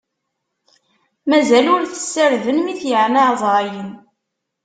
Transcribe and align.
Mazal 1.29 1.67
ur 1.75 1.83
t-ssarden, 1.85 2.57
mi 2.61 2.73
t-yeɛna 2.81 3.21
ɛezṛayen. 3.29 3.89